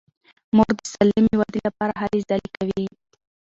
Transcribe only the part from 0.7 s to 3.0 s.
د سالمې ودې لپاره هلې ځلې کوي.